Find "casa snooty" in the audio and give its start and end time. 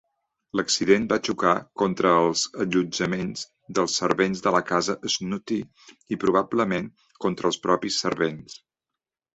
4.73-5.61